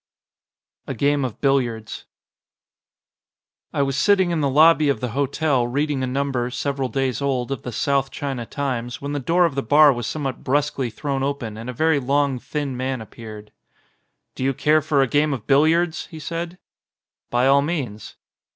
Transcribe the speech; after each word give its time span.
161 0.85 0.95
XL 0.97 0.97
A 0.97 0.97
GAME 1.07 1.25
OF 1.25 1.41
BILLIARDS 1.41 2.05
1WAS 3.75 3.93
sitting 3.95 4.31
in 4.31 4.41
the 4.41 4.49
lobby 4.49 4.89
of 4.89 4.99
the 4.99 5.09
hotel, 5.09 5.67
reading 5.67 6.01
a 6.01 6.07
number, 6.07 6.49
several 6.49 6.89
days 6.89 7.21
old, 7.21 7.51
of 7.51 7.61
the 7.61 7.71
South 7.71 8.09
China 8.09 8.43
Times, 8.47 8.99
when 8.99 9.13
the 9.13 9.19
door 9.19 9.45
of 9.45 9.53
the 9.53 9.61
bar 9.61 9.93
was 9.93 10.07
somewhat 10.07 10.43
brusquely 10.43 10.89
thrown 10.89 11.21
open 11.21 11.55
and 11.55 11.69
a 11.69 11.71
very 11.73 11.99
long, 11.99 12.39
thin 12.39 12.75
man 12.75 12.99
appeared. 12.99 13.51
"Do 14.33 14.43
you 14.43 14.55
care 14.55 14.81
for 14.81 15.03
a 15.03 15.07
game 15.07 15.35
of 15.35 15.45
billiards?" 15.45 16.07
he 16.09 16.17
said. 16.17 16.57
"By 17.29 17.45
all 17.45 17.61
means." 17.61 18.15